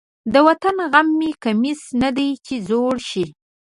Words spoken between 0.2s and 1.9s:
د وطن غم مې کمیس